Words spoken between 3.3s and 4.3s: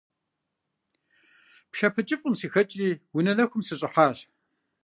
нэхум сыщӀыхьащ.